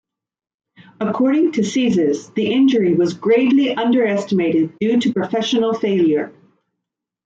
[0.99, 6.33] According to Czyz, the injury was gravely underestimated due to professional failure.